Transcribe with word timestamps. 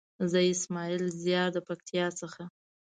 زه 0.31 0.39
اسماعيل 0.53 1.03
زيار 1.23 1.49
د 1.53 1.57
پکتيا 1.67 2.05
څخه. 2.19 2.43